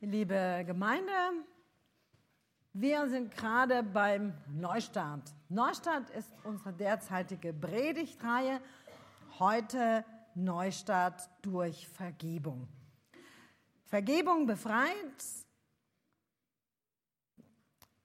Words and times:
Liebe 0.00 0.62
Gemeinde, 0.66 1.10
wir 2.74 3.08
sind 3.08 3.34
gerade 3.34 3.82
beim 3.82 4.34
Neustart. 4.46 5.32
Neustart 5.48 6.10
ist 6.10 6.30
unsere 6.44 6.74
derzeitige 6.74 7.54
Predigtreihe. 7.54 8.60
Heute 9.38 10.04
Neustart 10.34 11.30
durch 11.40 11.88
Vergebung. 11.88 12.68
Vergebung 13.86 14.44
befreit. 14.44 15.24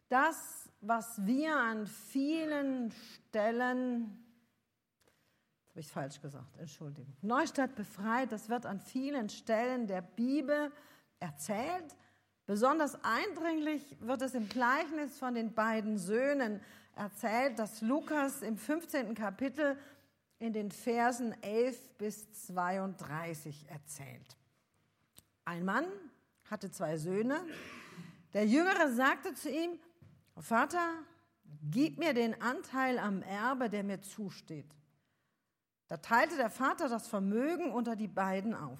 Das, 0.07 0.69
was 0.79 1.25
wir 1.25 1.57
an 1.57 1.87
vielen 1.87 2.91
Stellen 2.91 4.17
habe 5.71 5.79
ich 5.79 5.87
falsch 5.87 6.21
gesagt, 6.21 6.57
Entschuldigung. 6.57 7.15
Neustadt 7.21 7.75
befreit, 7.75 8.33
das 8.33 8.49
wird 8.49 8.65
an 8.65 8.81
vielen 8.81 9.29
Stellen 9.29 9.87
der 9.87 10.01
Bibel 10.01 10.69
erzählt. 11.21 11.95
Besonders 12.45 12.97
eindringlich 13.03 13.97
wird 14.01 14.21
es 14.21 14.33
im 14.33 14.49
Gleichnis 14.49 15.17
von 15.17 15.35
den 15.35 15.53
beiden 15.53 15.97
Söhnen 15.97 16.59
erzählt, 16.95 17.57
das 17.59 17.81
Lukas 17.81 18.41
im 18.41 18.57
15. 18.57 19.15
Kapitel 19.15 19.77
in 20.39 20.53
den 20.53 20.71
Versen 20.71 21.33
11 21.43 21.97
bis 21.97 22.31
32 22.47 23.69
erzählt. 23.69 24.37
Ein 25.45 25.63
Mann 25.63 25.85
hatte 26.49 26.71
zwei 26.71 26.97
Söhne. 26.97 27.45
Der 28.33 28.45
Jüngere 28.45 28.91
sagte 28.91 29.33
zu 29.33 29.49
ihm, 29.49 29.79
Vater, 30.37 30.93
gib 31.69 31.99
mir 31.99 32.13
den 32.13 32.41
Anteil 32.41 32.97
am 32.97 33.21
Erbe, 33.21 33.69
der 33.69 33.83
mir 33.83 34.01
zusteht. 34.01 34.75
Da 35.87 35.97
teilte 35.97 36.37
der 36.37 36.49
Vater 36.49 36.89
das 36.89 37.07
Vermögen 37.07 37.71
unter 37.71 37.95
die 37.95 38.07
beiden 38.07 38.55
auf. 38.55 38.79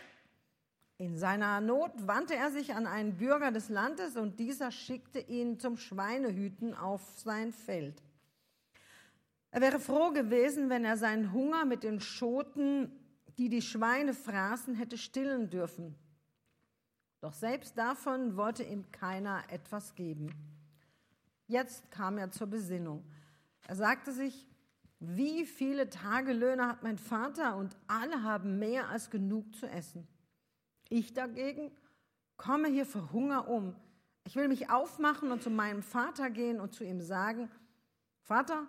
In 1.01 1.17
seiner 1.17 1.61
Not 1.61 2.05
wandte 2.05 2.35
er 2.35 2.51
sich 2.51 2.75
an 2.75 2.85
einen 2.85 3.17
Bürger 3.17 3.51
des 3.51 3.69
Landes 3.69 4.17
und 4.17 4.39
dieser 4.39 4.69
schickte 4.69 5.17
ihn 5.17 5.57
zum 5.57 5.75
Schweinehüten 5.75 6.75
auf 6.75 7.01
sein 7.17 7.51
Feld. 7.51 8.03
Er 9.49 9.61
wäre 9.61 9.79
froh 9.79 10.11
gewesen, 10.11 10.69
wenn 10.69 10.85
er 10.85 10.97
seinen 10.97 11.33
Hunger 11.33 11.65
mit 11.65 11.81
den 11.81 12.01
Schoten, 12.01 12.91
die 13.39 13.49
die 13.49 13.63
Schweine 13.63 14.13
fraßen, 14.13 14.75
hätte 14.75 14.95
stillen 14.95 15.49
dürfen. 15.49 15.95
Doch 17.19 17.33
selbst 17.33 17.79
davon 17.79 18.37
wollte 18.37 18.61
ihm 18.61 18.91
keiner 18.91 19.41
etwas 19.49 19.95
geben. 19.95 20.29
Jetzt 21.47 21.89
kam 21.89 22.19
er 22.19 22.29
zur 22.29 22.45
Besinnung. 22.45 23.03
Er 23.65 23.75
sagte 23.75 24.11
sich, 24.11 24.47
wie 24.99 25.47
viele 25.47 25.89
Tagelöhne 25.89 26.67
hat 26.67 26.83
mein 26.83 26.99
Vater 26.99 27.55
und 27.57 27.75
alle 27.87 28.21
haben 28.21 28.59
mehr 28.59 28.89
als 28.89 29.09
genug 29.09 29.55
zu 29.55 29.65
essen. 29.65 30.07
Ich 30.93 31.13
dagegen 31.13 31.71
komme 32.35 32.67
hier 32.67 32.85
für 32.85 33.13
Hunger 33.13 33.47
um. 33.47 33.73
Ich 34.25 34.35
will 34.35 34.49
mich 34.49 34.69
aufmachen 34.69 35.31
und 35.31 35.41
zu 35.41 35.49
meinem 35.49 35.83
Vater 35.83 36.29
gehen 36.29 36.59
und 36.59 36.73
zu 36.73 36.83
ihm 36.83 36.99
sagen, 36.99 37.49
Vater, 38.23 38.67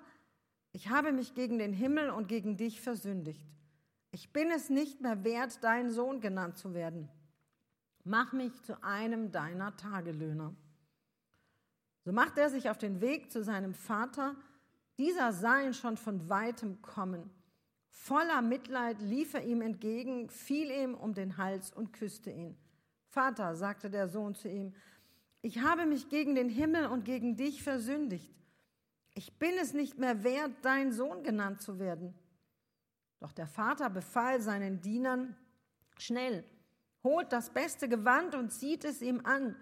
ich 0.71 0.89
habe 0.89 1.11
mich 1.11 1.35
gegen 1.35 1.59
den 1.59 1.73
Himmel 1.73 2.11
und 2.11 2.29
gegen 2.29 2.57
dich 2.57 2.81
versündigt. 2.81 3.45
Ich 4.13 4.33
bin 4.33 4.53
es 4.53 4.71
nicht 4.71 5.01
mehr 5.01 5.25
wert, 5.25 5.65
dein 5.65 5.91
Sohn 5.91 6.21
genannt 6.21 6.59
zu 6.59 6.75
werden. 6.75 7.09
Mach 8.05 8.33
mich 8.33 8.63
zu 8.63 8.81
einem 8.85 9.33
deiner 9.33 9.77
Tagelöhner. 9.77 10.55
So 12.05 12.13
machte 12.13 12.41
er 12.41 12.51
sich 12.51 12.71
auf 12.71 12.79
den 12.79 13.01
Weg 13.01 13.33
zu 13.33 13.43
seinem 13.43 13.75
Vater. 13.75 14.37
Dieser 14.97 15.33
sah 15.33 15.61
ihn 15.61 15.75
schon 15.75 15.97
von 15.97 16.29
weitem 16.29 16.83
kommen. 16.83 17.29
Voller 17.95 18.41
Mitleid 18.41 19.01
lief 19.01 19.35
er 19.35 19.45
ihm 19.45 19.61
entgegen, 19.61 20.29
fiel 20.31 20.71
ihm 20.71 20.95
um 20.95 21.13
den 21.13 21.37
Hals 21.37 21.71
und 21.71 21.93
küsste 21.93 22.31
ihn. 22.31 22.57
Vater, 23.07 23.55
sagte 23.55 23.91
der 23.91 24.09
Sohn 24.09 24.35
zu 24.35 24.49
ihm, 24.49 24.75
ich 25.43 25.61
habe 25.61 25.85
mich 25.85 26.09
gegen 26.09 26.35
den 26.35 26.49
Himmel 26.49 26.87
und 26.87 27.05
gegen 27.05 27.37
dich 27.37 27.63
versündigt. 27.63 28.35
Ich 29.15 29.39
bin 29.39 29.53
es 29.61 29.75
nicht 29.75 29.99
mehr 29.99 30.25
wert, 30.25 30.53
dein 30.63 30.91
Sohn 30.91 31.23
genannt 31.23 31.61
zu 31.61 31.79
werden. 31.79 32.15
Doch 33.21 33.33
der 33.33 33.47
Vater 33.47 33.91
befahl 33.91 34.41
seinen 34.41 34.81
Dienern, 34.81 35.37
schnell, 35.99 36.45
holt 37.05 37.31
das 37.33 37.51
beste 37.51 37.89
Gewand 37.89 38.35
und 38.35 38.51
zieht 38.51 38.85
es 38.85 39.03
ihm 39.03 39.21
an, 39.25 39.55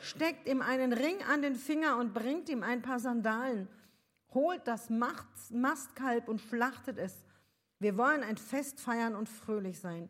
steckt 0.00 0.46
ihm 0.46 0.62
einen 0.62 0.92
Ring 0.92 1.22
an 1.24 1.42
den 1.42 1.56
Finger 1.56 1.98
und 1.98 2.14
bringt 2.14 2.48
ihm 2.48 2.62
ein 2.62 2.82
paar 2.82 3.00
Sandalen, 3.00 3.68
holt 4.32 4.66
das 4.68 4.90
Mastkalb 4.90 6.28
und 6.28 6.40
schlachtet 6.40 6.98
es 6.98 7.24
wir 7.78 7.96
wollen 7.96 8.22
ein 8.22 8.36
Fest 8.36 8.80
feiern 8.80 9.14
und 9.14 9.28
fröhlich 9.28 9.78
sein. 9.78 10.08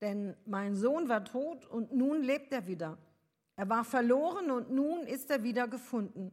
Denn 0.00 0.36
mein 0.46 0.76
Sohn 0.76 1.08
war 1.08 1.24
tot 1.24 1.66
und 1.66 1.92
nun 1.92 2.22
lebt 2.22 2.52
er 2.52 2.66
wieder. 2.66 2.98
Er 3.56 3.68
war 3.68 3.84
verloren 3.84 4.50
und 4.50 4.70
nun 4.70 5.06
ist 5.06 5.30
er 5.30 5.42
wieder 5.42 5.68
gefunden. 5.68 6.32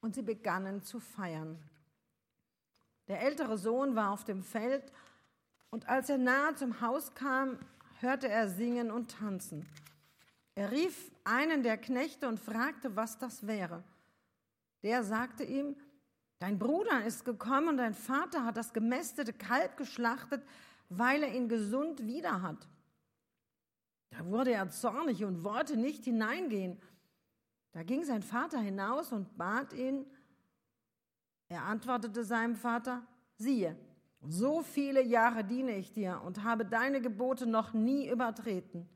Und 0.00 0.14
sie 0.14 0.22
begannen 0.22 0.82
zu 0.82 1.00
feiern. 1.00 1.58
Der 3.08 3.22
ältere 3.22 3.56
Sohn 3.56 3.96
war 3.96 4.12
auf 4.12 4.24
dem 4.24 4.42
Feld 4.42 4.92
und 5.70 5.88
als 5.88 6.08
er 6.08 6.18
nahe 6.18 6.54
zum 6.54 6.80
Haus 6.80 7.14
kam, 7.14 7.58
hörte 8.00 8.28
er 8.28 8.48
singen 8.48 8.90
und 8.90 9.10
tanzen. 9.10 9.66
Er 10.54 10.70
rief 10.70 11.10
einen 11.24 11.62
der 11.62 11.78
Knechte 11.78 12.28
und 12.28 12.40
fragte, 12.40 12.96
was 12.96 13.18
das 13.18 13.46
wäre. 13.46 13.84
Der 14.82 15.04
sagte 15.04 15.44
ihm, 15.44 15.76
Dein 16.38 16.58
Bruder 16.58 17.04
ist 17.04 17.24
gekommen 17.24 17.68
und 17.68 17.76
dein 17.78 17.94
Vater 17.94 18.44
hat 18.44 18.56
das 18.56 18.72
gemästete 18.72 19.32
Kalb 19.32 19.76
geschlachtet, 19.76 20.42
weil 20.88 21.22
er 21.22 21.34
ihn 21.34 21.48
gesund 21.48 22.06
wieder 22.06 22.42
hat. 22.42 22.68
Da 24.10 24.24
wurde 24.26 24.52
er 24.52 24.70
zornig 24.70 25.24
und 25.24 25.42
wollte 25.42 25.76
nicht 25.76 26.04
hineingehen. 26.04 26.80
Da 27.72 27.82
ging 27.82 28.04
sein 28.04 28.22
Vater 28.22 28.60
hinaus 28.60 29.12
und 29.12 29.36
bat 29.36 29.72
ihn. 29.72 30.06
Er 31.48 31.64
antwortete 31.64 32.24
seinem 32.24 32.54
Vater, 32.54 33.06
siehe, 33.36 33.76
so 34.20 34.62
viele 34.62 35.02
Jahre 35.02 35.44
diene 35.44 35.76
ich 35.76 35.92
dir 35.92 36.20
und 36.24 36.44
habe 36.44 36.64
deine 36.64 37.00
Gebote 37.00 37.46
noch 37.46 37.72
nie 37.72 38.08
übertreten. 38.08 38.88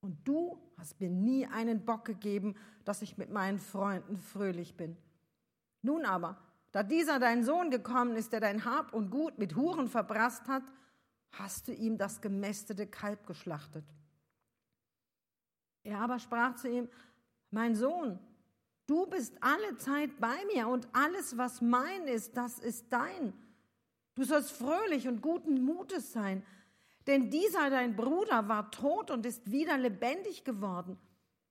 Und 0.00 0.16
du 0.26 0.58
hast 0.76 1.00
mir 1.00 1.10
nie 1.10 1.46
einen 1.46 1.84
Bock 1.84 2.04
gegeben, 2.04 2.56
dass 2.84 3.02
ich 3.02 3.18
mit 3.18 3.30
meinen 3.30 3.58
Freunden 3.58 4.16
fröhlich 4.16 4.76
bin. 4.76 4.96
Nun 5.82 6.04
aber, 6.04 6.38
da 6.72 6.82
dieser 6.82 7.18
dein 7.18 7.44
Sohn 7.44 7.70
gekommen 7.70 8.16
ist, 8.16 8.32
der 8.32 8.40
dein 8.40 8.64
Hab 8.64 8.94
und 8.94 9.10
Gut 9.10 9.38
mit 9.38 9.54
Huren 9.54 9.88
verbrasst 9.88 10.48
hat, 10.48 10.64
hast 11.32 11.68
du 11.68 11.72
ihm 11.72 11.98
das 11.98 12.20
gemästete 12.20 12.86
Kalb 12.86 13.26
geschlachtet. 13.26 13.84
Er 15.84 16.00
aber 16.00 16.18
sprach 16.18 16.56
zu 16.56 16.68
ihm, 16.68 16.88
mein 17.50 17.74
Sohn, 17.74 18.18
du 18.86 19.06
bist 19.06 19.36
alle 19.40 19.76
Zeit 19.76 20.18
bei 20.18 20.36
mir 20.54 20.68
und 20.68 20.88
alles, 20.92 21.36
was 21.36 21.60
mein 21.60 22.06
ist, 22.06 22.36
das 22.36 22.58
ist 22.58 22.86
dein. 22.90 23.34
Du 24.14 24.24
sollst 24.24 24.52
fröhlich 24.52 25.08
und 25.08 25.22
guten 25.22 25.64
Mutes 25.64 26.12
sein, 26.12 26.42
denn 27.06 27.30
dieser 27.30 27.68
dein 27.68 27.96
Bruder 27.96 28.48
war 28.48 28.70
tot 28.70 29.10
und 29.10 29.26
ist 29.26 29.50
wieder 29.50 29.76
lebendig 29.76 30.44
geworden. 30.44 30.98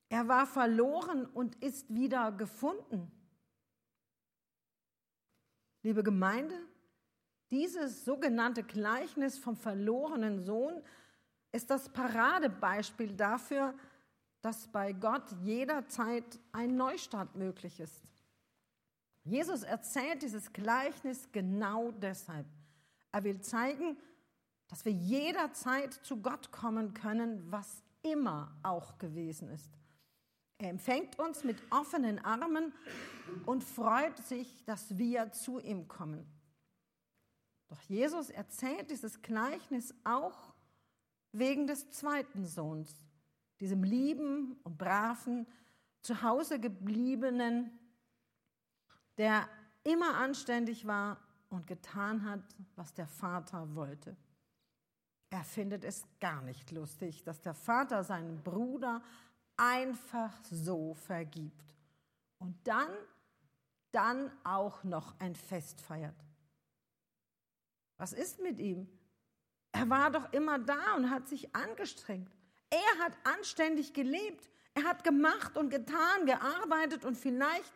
Er 0.10 0.28
war 0.28 0.46
verloren 0.46 1.26
und 1.26 1.56
ist 1.64 1.94
wieder 1.94 2.32
gefunden. 2.32 3.12
Liebe 5.84 6.04
Gemeinde, 6.04 6.56
dieses 7.50 8.06
sogenannte 8.06 8.64
Gleichnis 8.64 9.38
vom 9.38 9.58
verlorenen 9.58 10.40
Sohn 10.40 10.82
ist 11.52 11.70
das 11.70 11.90
Paradebeispiel 11.90 13.16
dafür, 13.16 13.74
dass 14.42 14.68
bei 14.68 14.94
Gott 14.94 15.24
jederzeit 15.44 16.40
ein 16.52 16.76
Neustart 16.76 17.36
möglich 17.36 17.80
ist. 17.80 18.04
Jesus 19.24 19.64
erzählt 19.64 20.22
dieses 20.22 20.52
Gleichnis 20.54 21.30
genau 21.32 21.92
deshalb. 21.92 22.48
Er 23.12 23.24
will 23.24 23.42
zeigen, 23.42 23.98
dass 24.68 24.86
wir 24.86 24.94
jederzeit 24.94 25.94
zu 25.94 26.22
Gott 26.22 26.52
kommen 26.52 26.94
können, 26.94 27.52
was 27.52 27.84
immer 28.02 28.56
auch 28.64 28.98
gewesen 28.98 29.50
ist. 29.50 29.81
Er 30.62 30.70
empfängt 30.70 31.18
uns 31.18 31.44
mit 31.44 31.58
offenen 31.72 32.20
Armen 32.20 32.72
und 33.48 33.64
freut 33.64 34.16
sich, 34.20 34.64
dass 34.66 34.96
wir 34.96 35.32
zu 35.32 35.58
ihm 35.58 35.88
kommen. 35.88 36.24
Doch 37.68 37.82
Jesus 37.82 38.30
erzählt 38.30 38.92
dieses 38.92 39.24
Gleichnis 39.24 39.92
auch 40.04 40.54
wegen 41.32 41.66
des 41.66 41.90
zweiten 41.90 42.46
Sohns, 42.46 42.94
diesem 43.60 43.84
lieben 43.84 44.56
und 44.64 44.78
braven, 44.78 45.48
zu 46.04 46.22
Hause 46.22 46.60
gebliebenen, 46.60 47.72
der 49.18 49.50
immer 49.84 50.16
anständig 50.18 50.86
war 50.86 51.18
und 51.50 51.66
getan 51.66 52.24
hat, 52.24 52.44
was 52.76 52.94
der 52.94 53.08
Vater 53.08 53.74
wollte. 53.74 54.16
Er 55.32 55.44
findet 55.44 55.84
es 55.86 56.06
gar 56.20 56.44
nicht 56.44 56.70
lustig, 56.70 57.24
dass 57.24 57.42
der 57.42 57.56
Vater 57.56 58.04
seinen 58.04 58.44
Bruder 58.44 59.02
einfach 59.62 60.34
so 60.50 60.96
vergibt 60.96 61.76
und 62.40 62.56
dann, 62.64 62.90
dann 63.92 64.32
auch 64.44 64.84
noch 64.84 65.20
ein 65.20 65.36
Fest 65.36 65.82
feiert. 65.82 66.16
Was 67.98 68.12
ist 68.12 68.42
mit 68.42 68.60
ihm? 68.60 68.90
Er 69.72 69.88
war 69.88 70.10
doch 70.10 70.34
immer 70.34 70.58
da 70.58 70.96
und 70.96 71.12
hat 71.12 71.28
sich 71.28 71.56
angestrengt. 71.56 72.32
Er 72.72 73.06
hat 73.06 73.14
anständig 73.24 73.94
gelebt. 73.94 74.50
Er 74.74 74.86
hat 74.86 75.04
gemacht 75.04 75.56
und 75.56 75.70
getan, 75.70 76.26
gearbeitet 76.26 77.06
und 77.06 77.16
vielleicht 77.16 77.72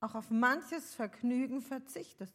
auch 0.00 0.14
auf 0.14 0.30
manches 0.30 0.94
Vergnügen 0.94 1.62
verzichtet. 1.62 2.30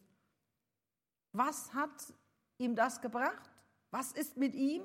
Was 1.30 1.72
hat 1.72 2.12
ihm 2.58 2.74
das 2.74 3.00
gebracht? 3.00 3.50
Was 3.90 4.10
ist 4.12 4.36
mit 4.36 4.54
ihm? 4.54 4.82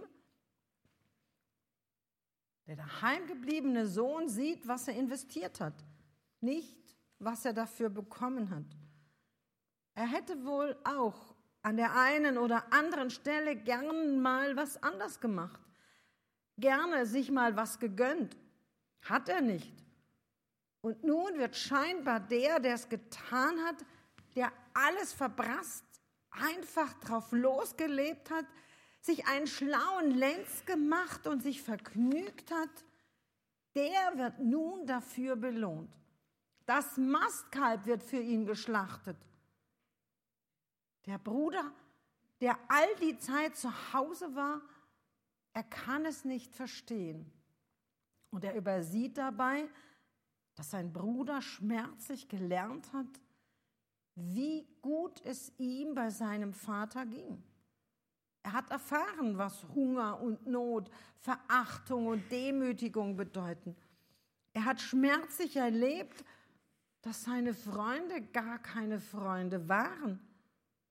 Der 2.68 2.76
daheimgebliebene 2.76 3.88
Sohn 3.88 4.30
sieht, 4.30 4.68
was 4.68 4.88
er 4.88 4.96
investiert 4.96 5.60
hat, 5.60 5.84
nicht, 6.40 6.96
was 7.20 7.46
er 7.46 7.54
dafür 7.54 7.90
bekommen 7.90 8.50
hat. 8.50 8.66
Er 9.94 10.08
hätte 10.08 10.46
wohl 10.46 10.78
auch 10.84 11.36
an 11.64 11.78
der 11.78 11.96
einen 11.96 12.38
oder 12.38 12.72
anderen 12.74 13.10
Stelle 13.10 13.56
gern 13.56 14.20
mal 14.22 14.56
was 14.56 14.82
anders 14.82 15.20
gemacht, 15.20 15.60
gerne 16.58 17.06
sich 17.06 17.30
mal 17.32 17.56
was 17.56 17.80
gegönnt. 17.80 18.38
Hat 19.04 19.30
er 19.30 19.42
nicht. 19.42 19.84
Und 20.82 21.04
nun 21.04 21.38
wird 21.38 21.56
scheinbar 21.56 22.20
der, 22.20 22.60
der 22.60 22.76
es 22.76 22.90
getan 22.90 23.60
hat, 23.66 23.86
der 24.36 24.52
alles 24.74 25.14
verbrasst, 25.14 25.86
einfach 26.32 26.94
drauf 26.96 27.32
losgelebt 27.32 28.32
hat, 28.32 28.46
sich 29.02 29.28
einen 29.28 29.48
schlauen 29.48 30.12
Lenz 30.12 30.66
gemacht 30.66 31.28
und 31.28 31.42
sich 31.42 31.62
vergnügt 31.62 32.52
hat, 32.52 32.86
der 33.76 34.18
wird 34.18 34.40
nun 34.40 34.86
dafür 34.86 35.36
belohnt. 35.36 35.94
Das 36.66 36.98
Mastkalb 36.98 37.86
wird 37.86 38.04
für 38.04 38.20
ihn 38.20 38.46
geschlachtet. 38.46 39.18
Der 41.06 41.18
Bruder, 41.18 41.74
der 42.40 42.58
all 42.68 42.96
die 43.02 43.18
Zeit 43.18 43.58
zu 43.58 43.94
Hause 43.94 44.36
war, 44.36 44.62
er 45.54 45.64
kann 45.64 46.06
es 46.06 46.24
nicht 46.24 46.56
verstehen. 46.56 47.32
Und 48.30 48.44
er 48.44 48.56
übersieht 48.56 49.18
dabei, 49.18 49.68
dass 50.56 50.72
sein 50.72 50.94
Bruder 50.94 51.42
schmerzlich 51.42 52.30
gelernt 52.30 52.94
hat, 52.94 53.20
wie 54.16 54.68
gut 54.82 55.22
es 55.26 55.52
ihm 55.58 55.96
bei 55.96 56.10
seinem 56.10 56.54
Vater 56.54 57.06
ging. 57.06 57.44
Er 58.44 58.54
hat 58.54 58.72
erfahren, 58.72 59.38
was 59.38 59.64
Hunger 59.76 60.20
und 60.20 60.48
Not, 60.48 60.90
Verachtung 61.20 62.08
und 62.08 62.32
Demütigung 62.32 63.16
bedeuten. 63.16 63.76
Er 64.54 64.66
hat 64.66 64.82
schmerzlich 64.82 65.56
erlebt, 65.56 66.26
dass 67.02 67.24
seine 67.24 67.54
Freunde 67.54 68.22
gar 68.22 68.60
keine 68.60 69.00
Freunde 69.00 69.68
waren. 69.70 70.20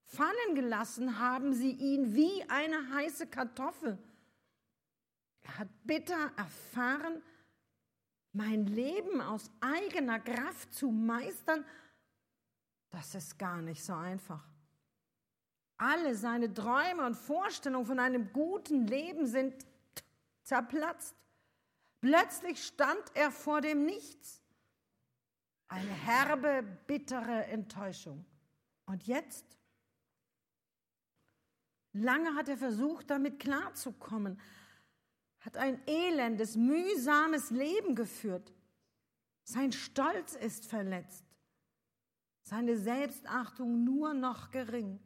Fallen 0.05 0.55
gelassen 0.55 1.19
haben 1.19 1.53
sie 1.53 1.71
ihn 1.71 2.15
wie 2.15 2.43
eine 2.49 2.93
heiße 2.93 3.27
Kartoffel. 3.27 3.97
Er 5.43 5.59
hat 5.59 5.69
bitter 5.83 6.31
erfahren, 6.37 7.21
mein 8.33 8.65
Leben 8.65 9.21
aus 9.21 9.49
eigener 9.59 10.19
Kraft 10.19 10.73
zu 10.73 10.89
meistern, 10.89 11.65
das 12.89 13.15
ist 13.15 13.37
gar 13.37 13.61
nicht 13.61 13.83
so 13.83 13.93
einfach. 13.93 14.45
Alle 15.81 16.13
seine 16.13 16.53
Träume 16.53 17.07
und 17.07 17.15
Vorstellungen 17.15 17.87
von 17.87 17.97
einem 17.97 18.31
guten 18.31 18.85
Leben 18.85 19.25
sind 19.25 19.65
zerplatzt. 20.43 21.15
Plötzlich 22.01 22.63
stand 22.63 23.01
er 23.15 23.31
vor 23.31 23.61
dem 23.61 23.87
Nichts. 23.87 24.43
Eine 25.69 25.89
herbe, 25.89 26.61
bittere 26.85 27.45
Enttäuschung. 27.45 28.23
Und 28.85 29.07
jetzt? 29.07 29.57
Lange 31.93 32.35
hat 32.35 32.47
er 32.47 32.57
versucht, 32.57 33.09
damit 33.09 33.39
klarzukommen, 33.39 34.39
hat 35.39 35.57
ein 35.57 35.81
elendes, 35.87 36.57
mühsames 36.57 37.49
Leben 37.49 37.95
geführt. 37.95 38.53
Sein 39.45 39.71
Stolz 39.71 40.35
ist 40.35 40.67
verletzt, 40.67 41.25
seine 42.43 42.77
Selbstachtung 42.77 43.83
nur 43.83 44.13
noch 44.13 44.51
gering. 44.51 44.99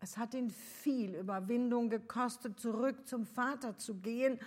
Es 0.00 0.16
hat 0.16 0.34
ihn 0.34 0.50
viel 0.50 1.14
Überwindung 1.14 1.90
gekostet, 1.90 2.60
zurück 2.60 3.06
zum 3.06 3.26
Vater 3.26 3.76
zu 3.76 4.00
gehen 4.00 4.38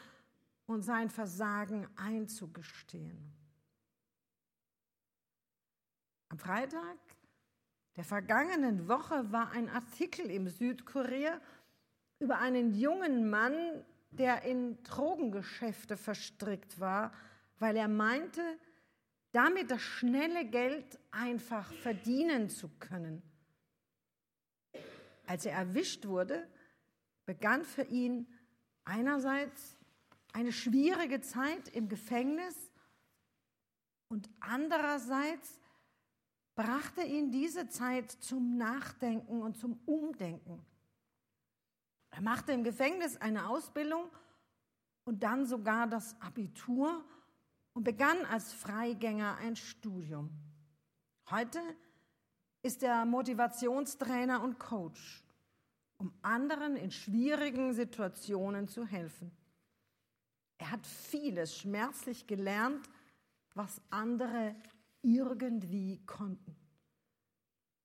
und 0.66 0.84
sein 0.84 1.10
Versagen 1.10 1.88
einzugestehen. 1.98 3.34
Am 6.30 6.40
Freitag 6.40 6.98
der 7.98 8.06
vergangenen 8.06 8.88
Woche 8.88 9.32
war 9.34 9.52
ein 9.52 9.68
Artikel 9.70 10.32
im 10.32 10.48
Südkurier 10.48 11.42
über 12.20 12.38
einen 12.38 12.74
jungen 12.74 13.30
Mann, 13.30 13.84
der 14.12 14.44
in 14.44 14.82
Drogengeschäfte 14.84 15.98
verstrickt 15.98 16.80
war, 16.80 17.12
weil 17.60 17.76
er 17.76 17.90
meinte, 17.90 18.42
damit 19.34 19.72
das 19.72 19.82
schnelle 19.82 20.46
Geld 20.46 21.00
einfach 21.12 21.72
verdienen 21.74 22.50
zu 22.50 22.70
können. 22.80 23.22
Als 25.32 25.46
er 25.46 25.54
erwischt 25.54 26.08
wurde, 26.08 26.46
begann 27.26 27.64
für 27.64 27.84
ihn 27.84 28.28
einerseits 28.84 29.78
eine 30.34 30.52
schwierige 30.52 31.22
Zeit 31.22 31.70
im 31.70 31.88
Gefängnis 31.88 32.70
und 34.10 34.30
andererseits 34.42 35.58
brachte 36.54 37.04
ihn 37.04 37.32
diese 37.32 37.70
Zeit 37.70 38.12
zum 38.12 38.58
Nachdenken 38.58 39.42
und 39.42 39.56
zum 39.56 39.80
Umdenken. 39.86 40.66
Er 42.10 42.22
machte 42.22 42.52
im 42.52 42.66
Gefängnis 42.66 43.16
eine 43.16 43.48
Ausbildung 43.48 44.10
und 45.06 45.24
dann 45.24 45.46
sogar 45.46 45.88
das 45.88 46.20
Abitur 46.20 47.06
und 47.72 47.86
begann 47.86 48.26
als 48.26 48.52
Freigänger 48.52 49.38
ein 49.38 49.56
Studium. 49.56 50.30
Heute 51.30 51.62
ist 52.64 52.84
er 52.84 53.06
Motivationstrainer 53.06 54.42
und 54.42 54.60
Coach, 54.60 55.24
um 55.98 56.14
anderen 56.22 56.76
in 56.76 56.92
schwierigen 56.92 57.74
Situationen 57.74 58.68
zu 58.68 58.86
helfen. 58.86 59.32
Er 60.58 60.72
hat 60.72 60.86
vieles 60.86 61.58
schmerzlich 61.58 62.28
gelernt, 62.28 62.88
was 63.56 63.82
andere 63.90 64.56
irgendwie 65.02 66.00
konnten. 66.06 66.56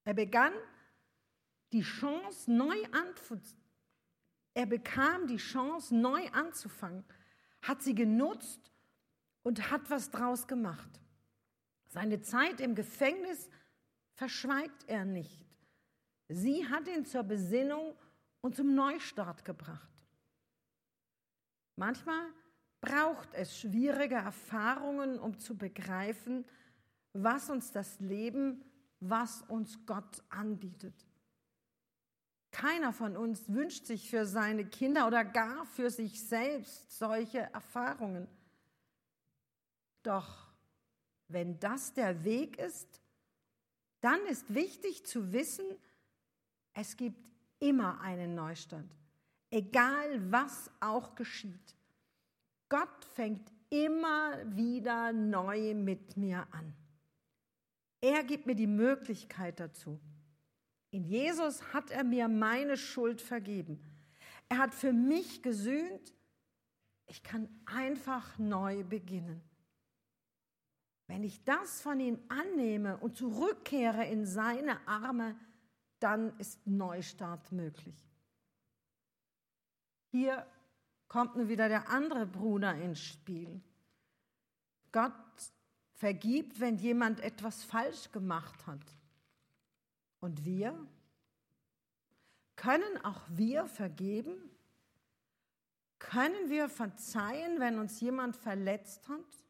Er 0.05 0.15
begann 0.15 0.53
die 1.73 1.83
Chance 1.83 2.53
neu 2.53 2.77
anzufangen 2.93 3.67
er 4.57 4.65
bekam 4.65 5.27
die 5.27 5.37
Chance, 5.37 5.95
neu 5.95 6.31
anzufangen, 6.31 7.05
hat 7.61 7.83
sie 7.83 7.95
genutzt 7.95 8.73
und 9.43 9.71
hat 9.71 9.91
was 9.91 10.11
draus 10.11 10.47
gemacht. 10.47 10.89
Seine 11.89 12.23
Zeit 12.23 12.63
im 12.63 12.75
Gefängnis 12.75 13.51
verschweigt 14.17 14.85
er 14.89 15.05
nicht. 15.05 15.47
Sie 16.29 16.67
hat 16.69 16.89
ihn 16.89 17.05
zur 17.05 17.23
Besinnung 17.23 17.95
und 18.41 18.57
zum 18.57 18.75
Neustart 18.75 19.45
gebracht. 19.45 19.89
Manchmal 21.77 22.27
braucht 22.81 23.33
es 23.35 23.59
schwierige 23.59 24.17
Erfahrungen, 24.17 25.19
um 25.19 25.39
zu 25.39 25.57
begreifen, 25.57 26.45
was 27.13 27.51
uns 27.51 27.71
das 27.71 28.01
Leben, 28.01 28.65
was 29.01 29.43
uns 29.43 29.85
Gott 29.87 30.23
anbietet. 30.31 30.95
Keiner 32.51 32.93
von 32.93 33.17
uns 33.17 33.49
wünscht 33.53 33.85
sich 33.85 34.09
für 34.09 34.25
seine 34.25 34.65
Kinder 34.65 35.07
oder 35.07 35.25
gar 35.25 35.67
für 35.67 35.91
sich 35.91 36.27
selbst 36.27 36.99
solche 36.99 37.41
Erfahrungen. 37.53 38.27
Doch 40.03 40.47
wenn 41.29 41.59
das 41.59 41.93
der 41.93 42.25
Weg 42.25 42.59
ist, 42.59 43.03
dann 44.01 44.21
ist 44.27 44.55
wichtig 44.55 45.07
zu 45.07 45.33
wissen, 45.33 45.67
es 46.75 46.97
gibt 46.97 47.31
immer 47.59 48.01
einen 48.01 48.35
Neustand, 48.35 48.95
egal 49.51 50.31
was 50.31 50.71
auch 50.81 51.15
geschieht. 51.15 51.75
Gott 52.69 53.05
fängt 53.15 53.51
immer 53.71 54.39
wieder 54.57 55.13
neu 55.13 55.75
mit 55.75 56.17
mir 56.17 56.47
an. 56.53 56.75
Er 58.01 58.25
gibt 58.25 58.47
mir 58.47 58.55
die 58.55 58.67
Möglichkeit 58.67 59.59
dazu. 59.59 60.01
In 60.91 61.05
Jesus 61.05 61.73
hat 61.73 61.91
er 61.91 62.05
mir 62.05 62.29
meine 62.29 62.77
Schuld 62.77 63.21
vergeben. 63.21 63.81
Er 64.49 64.59
hat 64.59 64.75
für 64.75 64.93
mich 64.93 65.43
gesühnt. 65.43 66.15
Ich 67.07 67.23
kann 67.23 67.49
einfach 67.67 68.39
neu 68.39 68.85
beginnen. 68.85 69.43
Wenn 71.07 71.23
ich 71.23 71.45
das 71.45 71.81
von 71.81 72.01
ihm 72.01 72.19
annehme 72.29 72.99
und 72.99 73.17
zurückkehre 73.17 74.05
in 74.07 74.27
seine 74.27 74.87
Arme, 74.89 75.37
dann 76.01 76.37
ist 76.39 76.67
Neustart 76.67 77.53
möglich. 77.53 77.97
Hier 80.11 80.47
kommt 81.09 81.37
nun 81.37 81.49
wieder 81.49 81.69
der 81.69 81.89
andere 81.89 82.27
Bruder 82.27 82.75
ins 82.75 83.01
Spiel. 83.01 83.61
Gott 84.93 85.13
vergibt, 85.95 86.61
wenn 86.61 86.79
jemand 86.79 87.21
etwas 87.21 87.65
falsch 87.65 88.11
gemacht 88.13 88.67
hat. 88.67 88.85
Und 90.21 90.45
wir? 90.45 90.87
Können 92.57 93.05
auch 93.05 93.23
wir 93.29 93.67
vergeben? 93.67 94.35
Können 95.99 96.51
wir 96.51 96.69
verzeihen, 96.69 97.61
wenn 97.61 97.79
uns 97.79 98.01
jemand 98.01 98.37
verletzt 98.37 99.09
hat? 99.09 99.46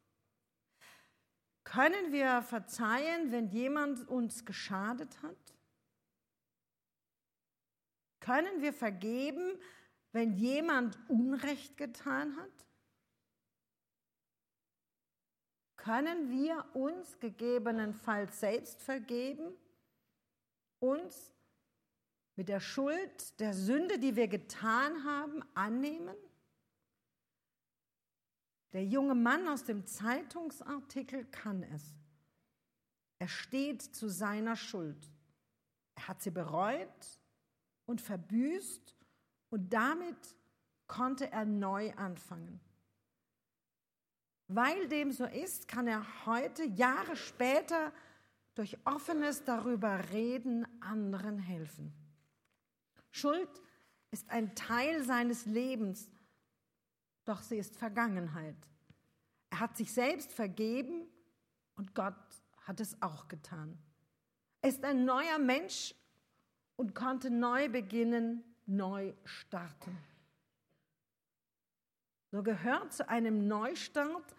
Können 1.67 2.13
wir 2.13 2.41
verzeihen, 2.43 3.33
wenn 3.33 3.49
jemand 3.49 4.07
uns 4.07 4.45
geschadet 4.45 5.21
hat? 5.21 5.53
Können 8.21 8.61
wir 8.61 8.71
vergeben, 8.71 9.59
wenn 10.13 10.31
jemand 10.31 10.97
Unrecht 11.09 11.75
getan 11.75 12.37
hat? 12.37 12.65
Können 15.75 16.31
wir 16.31 16.65
uns 16.73 17.19
gegebenenfalls 17.19 18.39
selbst 18.39 18.81
vergeben? 18.81 19.53
Uns 20.79 21.33
mit 22.37 22.47
der 22.47 22.61
Schuld 22.61 23.37
der 23.41 23.53
Sünde, 23.53 23.99
die 23.99 24.15
wir 24.15 24.29
getan 24.29 25.03
haben, 25.03 25.43
annehmen? 25.53 26.15
Der 28.73 28.85
junge 28.85 29.15
Mann 29.15 29.47
aus 29.47 29.63
dem 29.63 29.85
Zeitungsartikel 29.85 31.25
kann 31.25 31.63
es. 31.63 31.83
Er 33.19 33.27
steht 33.27 33.81
zu 33.81 34.09
seiner 34.09 34.55
Schuld. 34.55 35.11
Er 35.95 36.07
hat 36.09 36.21
sie 36.21 36.31
bereut 36.31 37.19
und 37.85 38.01
verbüßt 38.01 38.95
und 39.49 39.73
damit 39.73 40.35
konnte 40.87 41.31
er 41.31 41.45
neu 41.45 41.93
anfangen. 41.95 42.59
Weil 44.47 44.87
dem 44.87 45.11
so 45.11 45.25
ist, 45.25 45.67
kann 45.67 45.87
er 45.87 46.25
heute, 46.25 46.63
Jahre 46.63 47.15
später, 47.15 47.91
durch 48.55 48.77
offenes 48.85 49.43
darüber 49.43 50.09
reden, 50.11 50.65
anderen 50.81 51.37
helfen. 51.37 51.93
Schuld 53.11 53.49
ist 54.11 54.29
ein 54.29 54.55
Teil 54.55 55.03
seines 55.03 55.45
Lebens 55.45 56.09
doch 57.27 57.41
sie 57.41 57.57
ist 57.57 57.75
Vergangenheit. 57.75 58.55
Er 59.49 59.59
hat 59.59 59.77
sich 59.77 59.93
selbst 59.93 60.33
vergeben 60.33 61.07
und 61.75 61.93
Gott 61.93 62.15
hat 62.65 62.79
es 62.79 63.01
auch 63.01 63.27
getan. 63.27 63.77
Er 64.61 64.69
ist 64.69 64.83
ein 64.83 65.05
neuer 65.05 65.37
Mensch 65.39 65.93
und 66.75 66.95
konnte 66.95 67.29
neu 67.29 67.69
beginnen, 67.69 68.43
neu 68.65 69.13
starten. 69.23 69.97
So 72.31 72.43
gehört 72.43 72.93
zu 72.93 73.07
einem 73.07 73.47
Neustart, 73.47 74.35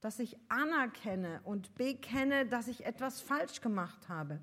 dass 0.00 0.18
ich 0.18 0.36
anerkenne 0.50 1.40
und 1.44 1.74
bekenne, 1.74 2.46
dass 2.46 2.68
ich 2.68 2.84
etwas 2.84 3.20
falsch 3.20 3.60
gemacht 3.60 4.08
habe. 4.08 4.40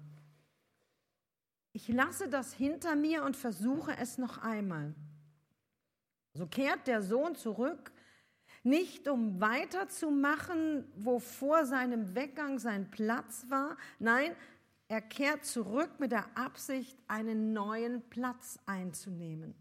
Ich 1.72 1.88
lasse 1.88 2.28
das 2.30 2.54
hinter 2.54 2.96
mir 2.96 3.24
und 3.24 3.36
versuche 3.36 3.96
es 3.98 4.18
noch 4.18 4.40
einmal. 4.40 4.94
So 6.34 6.48
kehrt 6.48 6.88
der 6.88 7.02
Sohn 7.02 7.36
zurück, 7.36 7.92
nicht 8.64 9.08
um 9.08 9.40
weiterzumachen, 9.42 10.86
wo 10.96 11.20
vor 11.20 11.66
seinem 11.66 12.16
Weggang 12.16 12.60
sein 12.60 12.90
Platz 12.90 13.46
war, 13.50 13.78
nein, 14.00 14.36
er 14.88 15.02
kehrt 15.02 15.46
zurück 15.46 16.00
mit 16.00 16.12
der 16.12 16.38
Absicht, 16.38 16.98
einen 17.08 17.54
neuen 17.54 18.02
Platz 18.10 18.60
einzunehmen. 18.66 19.56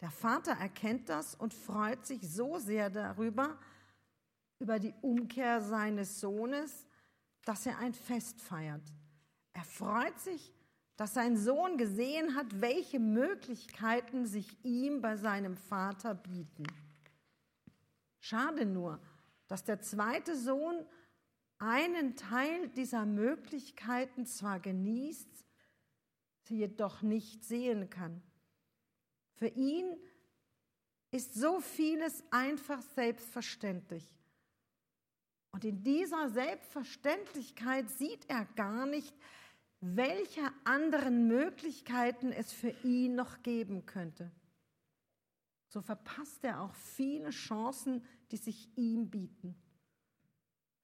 Der 0.00 0.10
Vater 0.10 0.52
erkennt 0.52 1.08
das 1.08 1.34
und 1.34 1.54
freut 1.54 2.04
sich 2.06 2.28
so 2.28 2.58
sehr 2.58 2.90
darüber, 2.90 3.58
über 4.58 4.78
die 4.78 4.94
Umkehr 5.02 5.60
seines 5.60 6.20
Sohnes, 6.20 6.86
dass 7.44 7.66
er 7.66 7.78
ein 7.78 7.94
Fest 7.94 8.40
feiert. 8.40 8.82
Er 9.52 9.64
freut 9.64 10.18
sich 10.20 10.52
dass 10.96 11.14
sein 11.14 11.36
Sohn 11.36 11.76
gesehen 11.76 12.36
hat, 12.36 12.60
welche 12.60 13.00
Möglichkeiten 13.00 14.26
sich 14.26 14.64
ihm 14.64 15.00
bei 15.00 15.16
seinem 15.16 15.56
Vater 15.56 16.14
bieten. 16.14 16.66
Schade 18.20 18.64
nur, 18.64 19.00
dass 19.48 19.64
der 19.64 19.80
zweite 19.80 20.36
Sohn 20.36 20.86
einen 21.58 22.16
Teil 22.16 22.68
dieser 22.70 23.06
Möglichkeiten 23.06 24.26
zwar 24.26 24.60
genießt, 24.60 25.44
sie 26.42 26.58
jedoch 26.58 27.02
nicht 27.02 27.44
sehen 27.44 27.90
kann. 27.90 28.22
Für 29.34 29.48
ihn 29.48 29.96
ist 31.10 31.34
so 31.34 31.60
vieles 31.60 32.22
einfach 32.30 32.82
selbstverständlich. 32.82 34.08
Und 35.52 35.64
in 35.64 35.82
dieser 35.82 36.28
Selbstverständlichkeit 36.28 37.88
sieht 37.90 38.28
er 38.28 38.44
gar 38.56 38.86
nicht, 38.86 39.14
welche 39.84 40.50
anderen 40.64 41.26
Möglichkeiten 41.28 42.32
es 42.32 42.52
für 42.52 42.70
ihn 42.82 43.14
noch 43.14 43.42
geben 43.42 43.84
könnte. 43.84 44.30
So 45.68 45.82
verpasst 45.82 46.42
er 46.44 46.62
auch 46.62 46.74
viele 46.74 47.30
Chancen, 47.30 48.04
die 48.30 48.36
sich 48.36 48.70
ihm 48.76 49.10
bieten. 49.10 49.54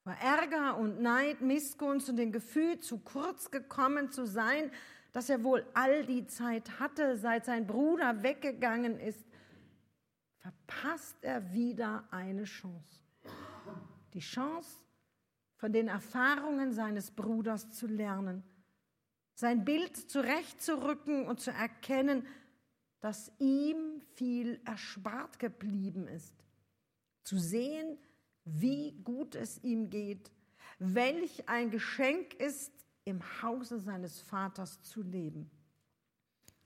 Vor 0.02 0.12
Ärger 0.12 0.76
und 0.76 1.00
Neid, 1.00 1.40
Missgunst 1.40 2.08
und 2.10 2.16
dem 2.16 2.32
Gefühl, 2.32 2.80
zu 2.80 2.98
kurz 2.98 3.50
gekommen 3.50 4.10
zu 4.10 4.26
sein, 4.26 4.70
dass 5.12 5.30
er 5.30 5.44
wohl 5.44 5.66
all 5.74 6.04
die 6.04 6.26
Zeit 6.26 6.78
hatte, 6.78 7.16
seit 7.16 7.44
sein 7.46 7.66
Bruder 7.66 8.22
weggegangen 8.22 8.98
ist, 8.98 9.24
verpasst 10.38 11.16
er 11.22 11.52
wieder 11.52 12.04
eine 12.10 12.44
Chance. 12.44 13.02
Die 14.14 14.20
Chance, 14.20 14.82
von 15.56 15.72
den 15.72 15.88
Erfahrungen 15.88 16.72
seines 16.72 17.10
Bruders 17.10 17.70
zu 17.70 17.86
lernen 17.86 18.42
sein 19.34 19.64
Bild 19.64 19.96
zurechtzurücken 19.96 21.26
und 21.26 21.40
zu 21.40 21.50
erkennen, 21.50 22.26
dass 23.00 23.32
ihm 23.38 24.02
viel 24.14 24.60
erspart 24.64 25.38
geblieben 25.38 26.06
ist. 26.06 26.34
Zu 27.24 27.38
sehen, 27.38 27.98
wie 28.44 28.92
gut 29.02 29.34
es 29.34 29.62
ihm 29.62 29.90
geht, 29.90 30.30
welch 30.78 31.48
ein 31.48 31.70
Geschenk 31.70 32.34
ist, 32.34 32.72
im 33.04 33.22
Hause 33.42 33.80
seines 33.80 34.20
Vaters 34.20 34.82
zu 34.82 35.02
leben. 35.02 35.50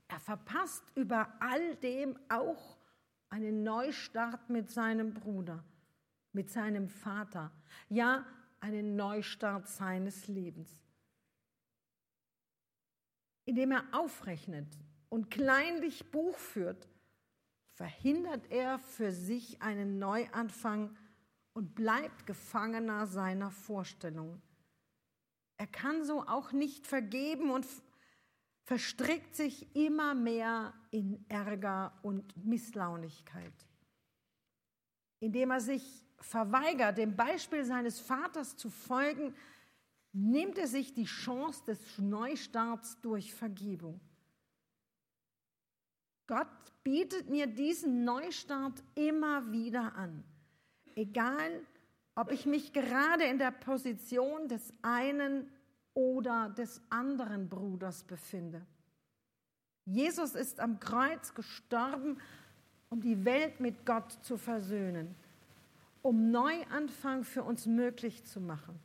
Er 0.09 0.21
verpasst 0.21 0.85
über 0.95 1.33
all 1.41 1.77
dem 1.77 2.19
auch 2.29 2.77
einen 3.31 3.63
Neustart 3.63 4.51
mit 4.51 4.71
seinem 4.71 5.15
Bruder, 5.15 5.65
mit 6.33 6.51
seinem 6.51 6.89
Vater, 6.89 7.53
ja 7.89 8.27
einen 8.61 8.97
Neustart 8.97 9.69
seines 9.69 10.27
Lebens 10.27 10.84
indem 13.45 13.73
er 13.73 13.85
aufrechnet 13.93 14.69
und 15.09 15.31
kleinlich 15.31 16.11
Buch 16.11 16.37
führt, 16.37 16.89
verhindert 17.73 18.51
er 18.51 18.79
für 18.79 19.13
sich 19.13 19.61
einen 19.63 19.99
Neuanfang 19.99 20.97
und 21.53 21.75
bleibt 21.75 22.27
Gefangener 22.27 23.07
seiner 23.07 23.51
Vorstellungen. 23.51 24.43
Er 25.57 25.67
kann 25.67 26.05
so 26.05 26.23
auch 26.27 26.53
nicht 26.53 26.87
vergeben 26.87 27.51
und 27.51 27.67
verstrickt 28.65 29.37
sich 29.37 29.75
immer 29.77 30.15
mehr 30.15 30.73
in 30.91 31.25
Ärger 31.29 31.93
und 32.03 32.37
Misslaunigkeit. 32.45 33.53
Indem 35.21 35.51
er 35.51 35.61
sich 35.61 36.05
verweigert, 36.19 36.99
dem 36.99 37.15
Beispiel 37.15 37.65
seines 37.65 38.01
Vaters 38.01 38.57
zu 38.57 38.71
folgen, 38.71 39.35
nimmt 40.15 40.59
er 40.59 40.69
sich 40.69 40.95
die 40.95 41.05
Chance 41.05 41.65
des 41.65 41.99
Neustarts 41.99 43.01
durch 43.01 43.35
Vergebung. 43.35 44.01
Gott 46.27 46.49
bietet 46.85 47.29
mir 47.29 47.47
diesen 47.47 48.05
Neustart 48.05 48.83
immer 48.95 49.51
wieder 49.51 49.95
an, 49.97 50.25
egal 50.95 51.61
ob 52.15 52.31
ich 52.31 52.47
mich 52.47 52.73
gerade 52.73 53.25
in 53.25 53.39
der 53.39 53.51
Position 53.51 54.49
des 54.49 54.73
einen 54.83 55.51
oder 55.95 56.49
des 56.51 56.81
anderen 56.91 57.49
Bruders 57.49 58.05
befinde. 58.05 58.65
Jesus 59.85 60.35
ist 60.35 60.61
am 60.61 60.79
Kreuz 60.79 61.35
gestorben, 61.35 62.19
um 62.89 63.01
die 63.01 63.25
Welt 63.25 63.59
mit 63.59 63.85
Gott 63.85 64.13
zu 64.23 64.37
versöhnen, 64.37 65.15
um 66.03 66.31
Neuanfang 66.31 67.25
für 67.25 67.43
uns 67.43 67.67
möglich 67.67 68.25
zu 68.25 68.41
machen. 68.41 68.79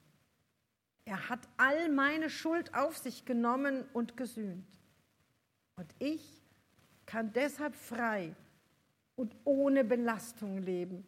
Er 1.09 1.27
hat 1.27 1.39
all 1.57 1.89
meine 1.89 2.29
Schuld 2.29 2.75
auf 2.75 2.95
sich 2.95 3.25
genommen 3.25 3.83
und 3.93 4.15
gesühnt. 4.15 4.67
Und 5.75 5.87
ich 5.97 6.43
kann 7.07 7.33
deshalb 7.33 7.75
frei 7.75 8.35
und 9.15 9.35
ohne 9.43 9.83
Belastung 9.83 10.59
leben. 10.59 11.03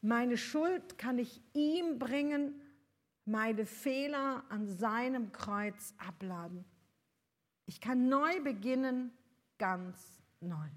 Meine 0.00 0.38
Schuld 0.38 0.96
kann 0.96 1.18
ich 1.18 1.42
ihm 1.52 1.98
bringen, 1.98 2.58
meine 3.26 3.66
Fehler 3.66 4.44
an 4.48 4.66
seinem 4.66 5.30
Kreuz 5.30 5.92
abladen. 5.98 6.64
Ich 7.66 7.82
kann 7.82 8.08
neu 8.08 8.40
beginnen, 8.40 9.12
ganz 9.58 10.22
neu. 10.40 10.68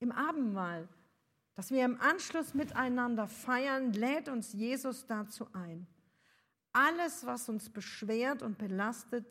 Im 0.00 0.10
Abendmahl, 0.10 0.88
das 1.54 1.70
wir 1.70 1.84
im 1.84 2.00
Anschluss 2.00 2.52
miteinander 2.52 3.28
feiern, 3.28 3.92
lädt 3.92 4.28
uns 4.28 4.52
Jesus 4.54 5.06
dazu 5.06 5.46
ein. 5.52 5.86
Alles, 6.76 7.24
was 7.24 7.48
uns 7.48 7.70
beschwert 7.70 8.42
und 8.42 8.58
belastet, 8.58 9.24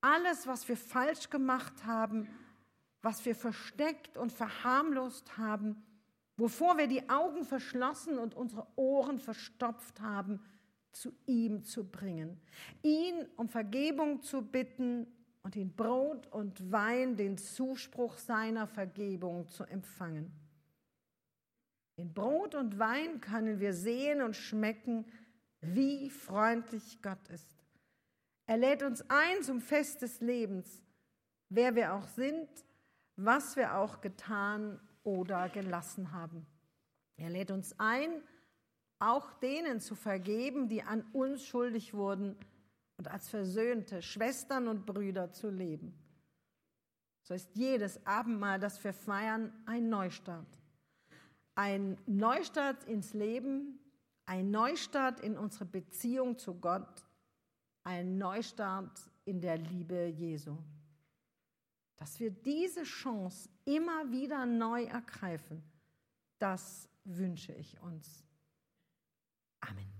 alles, 0.00 0.48
was 0.48 0.66
wir 0.66 0.76
falsch 0.76 1.30
gemacht 1.30 1.86
haben, 1.86 2.28
was 3.00 3.24
wir 3.24 3.36
versteckt 3.36 4.16
und 4.16 4.32
verharmlost 4.32 5.38
haben, 5.38 5.84
wovor 6.36 6.76
wir 6.76 6.88
die 6.88 7.08
Augen 7.08 7.44
verschlossen 7.44 8.18
und 8.18 8.34
unsere 8.34 8.66
Ohren 8.74 9.20
verstopft 9.20 10.00
haben, 10.00 10.40
zu 10.90 11.12
ihm 11.26 11.62
zu 11.62 11.88
bringen, 11.88 12.40
ihn 12.82 13.24
um 13.36 13.48
Vergebung 13.48 14.20
zu 14.22 14.42
bitten 14.42 15.06
und 15.44 15.54
in 15.54 15.76
Brot 15.76 16.26
und 16.32 16.72
Wein 16.72 17.14
den 17.14 17.38
Zuspruch 17.38 18.18
seiner 18.18 18.66
Vergebung 18.66 19.46
zu 19.46 19.62
empfangen. 19.62 20.32
In 21.94 22.12
Brot 22.12 22.56
und 22.56 22.80
Wein 22.80 23.20
können 23.20 23.60
wir 23.60 23.74
sehen 23.74 24.22
und 24.22 24.34
schmecken, 24.34 25.06
wie 25.72 26.10
freundlich 26.10 27.00
Gott 27.02 27.28
ist. 27.28 27.54
Er 28.46 28.56
lädt 28.58 28.82
uns 28.82 29.02
ein 29.08 29.42
zum 29.42 29.60
Fest 29.60 30.02
des 30.02 30.20
Lebens, 30.20 30.82
wer 31.48 31.74
wir 31.74 31.94
auch 31.94 32.06
sind, 32.08 32.48
was 33.16 33.56
wir 33.56 33.76
auch 33.76 34.00
getan 34.00 34.80
oder 35.02 35.48
gelassen 35.48 36.12
haben. 36.12 36.46
Er 37.16 37.30
lädt 37.30 37.50
uns 37.50 37.78
ein, 37.78 38.22
auch 38.98 39.32
denen 39.34 39.80
zu 39.80 39.94
vergeben, 39.94 40.68
die 40.68 40.82
an 40.82 41.02
uns 41.12 41.46
schuldig 41.46 41.94
wurden 41.94 42.36
und 42.96 43.08
als 43.08 43.28
versöhnte 43.28 44.02
Schwestern 44.02 44.68
und 44.68 44.86
Brüder 44.86 45.30
zu 45.32 45.50
leben. 45.50 45.94
So 47.22 47.34
ist 47.34 47.54
jedes 47.54 48.04
Abendmahl, 48.06 48.60
das 48.60 48.82
wir 48.84 48.92
feiern, 48.92 49.52
ein 49.66 49.88
Neustart. 49.88 50.46
Ein 51.54 51.96
Neustart 52.06 52.84
ins 52.84 53.14
Leben, 53.14 53.78
ein 54.26 54.50
Neustart 54.50 55.20
in 55.20 55.36
unsere 55.36 55.64
Beziehung 55.66 56.38
zu 56.38 56.54
Gott, 56.54 57.04
ein 57.82 58.16
Neustart 58.18 58.98
in 59.24 59.40
der 59.40 59.58
Liebe 59.58 60.06
Jesu. 60.06 60.56
Dass 61.96 62.18
wir 62.18 62.30
diese 62.30 62.82
Chance 62.82 63.48
immer 63.64 64.10
wieder 64.10 64.46
neu 64.46 64.84
ergreifen, 64.84 65.62
das 66.38 66.88
wünsche 67.04 67.52
ich 67.52 67.80
uns. 67.80 68.24
Amen. 69.60 69.93